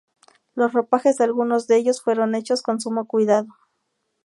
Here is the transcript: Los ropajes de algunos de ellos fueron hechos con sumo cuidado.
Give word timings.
Los 0.55 0.73
ropajes 0.73 1.17
de 1.17 1.25
algunos 1.25 1.67
de 1.67 1.77
ellos 1.77 2.01
fueron 2.01 2.33
hechos 2.33 2.63
con 2.63 2.81
sumo 2.81 3.05
cuidado. 3.05 3.55